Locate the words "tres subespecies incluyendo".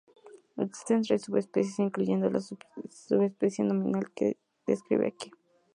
1.03-2.27